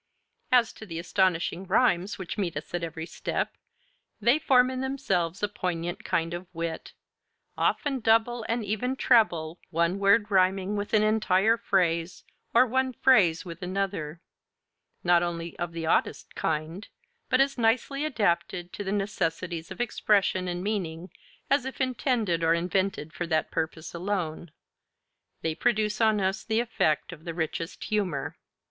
[0.51, 3.55] As to the astonishing rhymes which meet us at every step,
[4.19, 6.93] they form in themselves a poignant kind of wit;
[7.55, 13.45] often double and even treble, one word rhyming with an entire phrase or one phrase
[13.45, 14.19] with another,
[15.03, 16.87] not only of the oddest kind,
[17.29, 21.11] but as nicely adapted to the necessities of expression and meaning
[21.47, 24.49] as if intended or invented for that purpose alone,
[25.43, 28.35] they produce on us the effect of the richest humor.